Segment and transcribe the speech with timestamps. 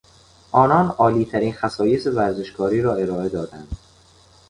[0.51, 3.77] آنان عالی ترین خصایص ورزشکاری را ارائه دادند.